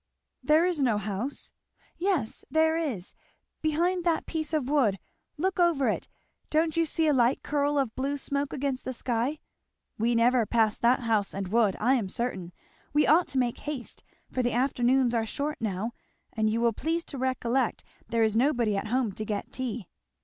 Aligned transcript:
"There 0.41 0.65
is 0.65 0.81
no 0.81 0.97
house" 0.97 1.51
"Yes 1.99 2.43
there 2.49 2.75
is 2.75 3.13
behind 3.61 4.03
that 4.03 4.25
piece 4.25 4.51
of 4.51 4.67
wood. 4.67 4.97
Look 5.37 5.59
over 5.59 5.89
it 5.89 6.07
don't 6.49 6.75
you 6.75 6.87
see 6.87 7.05
a 7.05 7.13
light 7.13 7.43
curl 7.43 7.77
of 7.77 7.93
blue 7.93 8.17
smoke 8.17 8.51
against 8.51 8.83
the 8.83 8.95
sky? 8.95 9.37
We 9.99 10.15
never 10.15 10.47
passed 10.47 10.81
that 10.81 11.01
house 11.01 11.35
and 11.35 11.49
wood, 11.49 11.75
I 11.79 11.93
am 11.93 12.09
certain. 12.09 12.51
We 12.93 13.05
ought 13.05 13.27
to 13.27 13.37
make 13.37 13.59
haste, 13.59 14.01
for 14.31 14.41
the 14.41 14.53
afternoons 14.53 15.13
are 15.13 15.27
short 15.27 15.61
now, 15.61 15.91
and 16.33 16.49
you 16.49 16.61
will 16.61 16.73
please 16.73 17.03
to 17.03 17.19
recollect 17.19 17.83
there 18.09 18.23
is 18.23 18.35
nobody 18.35 18.75
at 18.75 18.87
home 18.87 19.11
to 19.11 19.23
get 19.23 19.51
tea." 19.51 19.87